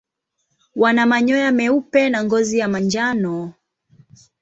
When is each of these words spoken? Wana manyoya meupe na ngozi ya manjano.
Wana 0.75 1.05
manyoya 1.05 1.51
meupe 1.57 2.09
na 2.09 2.19
ngozi 2.23 2.57
ya 2.59 2.67
manjano. 2.67 3.35